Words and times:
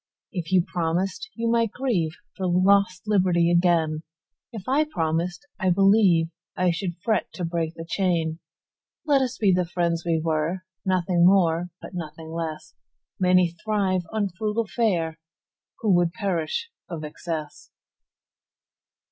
If 0.31 0.51
you 0.51 0.63
promised, 0.65 1.29
you 1.35 1.47
might 1.47 1.69
grieveFor 1.79 2.11
lost 2.39 3.03
liberty 3.05 3.51
again:If 3.51 4.63
I 4.67 4.83
promised, 4.83 5.45
I 5.59 5.69
believeI 5.69 6.73
should 6.73 6.97
fret 7.03 7.31
to 7.33 7.45
break 7.45 7.75
the 7.75 7.85
chain. 7.87 8.39
Let 9.05 9.21
us 9.21 9.37
be 9.37 9.53
the 9.53 9.63
friends 9.63 10.03
we 10.03 10.19
were, 10.19 10.63
Nothing 10.83 11.23
more 11.23 11.69
but 11.83 11.93
nothing 11.93 12.31
less:Many 12.31 13.51
thrive 13.63 14.01
on 14.11 14.29
frugal 14.29 14.65
fareWho 14.65 15.13
would 15.83 16.13
perish 16.13 16.71
of 16.89 17.03
excess. 17.03 17.69